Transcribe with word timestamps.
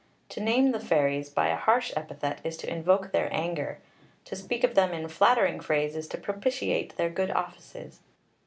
To 0.29 0.39
name 0.41 0.71
the 0.71 0.79
fairies 0.79 1.29
by 1.29 1.49
a 1.49 1.55
harsh 1.55 1.93
epithet 1.95 2.39
is 2.43 2.57
to 2.57 2.67
invoke 2.67 3.11
their 3.11 3.31
anger; 3.31 3.77
to 4.25 4.35
speak 4.35 4.63
of 4.63 4.73
them 4.73 4.93
in 4.95 5.07
flattering 5.07 5.59
phrase 5.59 5.95
is 5.95 6.07
to 6.07 6.17
propitiate 6.17 6.97
their 6.97 7.11
good 7.11 7.29
offices. 7.29 7.99